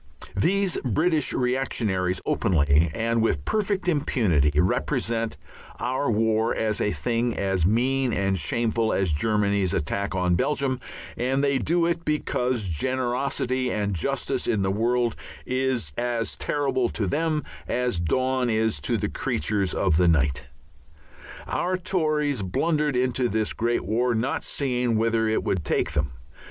[0.35, 5.37] These British reactionaries openly, and with perfect impunity, represent
[5.79, 10.79] our war as a thing as mean and shameful as Germany's attack on Belgium,
[11.15, 17.05] and they do it because generosity and justice in the world is as terrible to
[17.05, 20.45] them as dawn is to the creatures of the night.
[21.45, 26.13] Our Tories blundered into this great war, not seeing whither it would take them.